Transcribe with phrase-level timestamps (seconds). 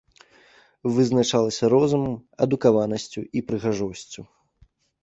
[0.95, 2.17] Вызначалася розумам,
[2.47, 4.21] адукаванасцю і прыгажосцю.